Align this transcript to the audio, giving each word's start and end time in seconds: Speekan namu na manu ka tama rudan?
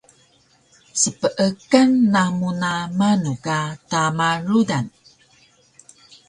Speekan 1.01 1.89
namu 2.13 2.49
na 2.61 2.71
manu 2.97 3.33
ka 3.45 3.59
tama 3.89 4.29
rudan? 4.49 4.85